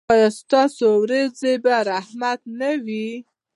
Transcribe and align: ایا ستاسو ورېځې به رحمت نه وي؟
ایا 0.13 0.29
ستاسو 0.39 0.85
ورېځې 1.01 1.53
به 1.63 1.73
رحمت 1.89 2.39
نه 2.59 2.71
وي؟ 2.85 3.09